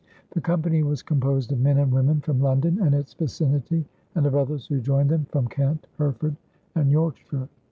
The 0.31 0.41
company 0.41 0.81
was 0.81 1.03
composed 1.03 1.51
of 1.51 1.59
men 1.59 1.77
and 1.77 1.91
women 1.91 2.21
from 2.21 2.39
London 2.39 2.79
and 2.81 2.95
its 2.95 3.13
vicinity, 3.13 3.85
and 4.15 4.25
of 4.25 4.35
others 4.35 4.65
who 4.65 4.81
joined 4.81 5.11
them 5.11 5.25
from 5.29 5.47
Kent, 5.47 5.85
Hereford, 5.99 6.37
and 6.73 6.89
Yorkshire. 6.89 7.47